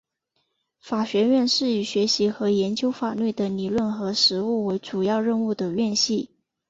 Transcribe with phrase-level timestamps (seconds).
[0.79, 6.31] 法学院是以学习和研究法律的理论和实务为主要任务的院系。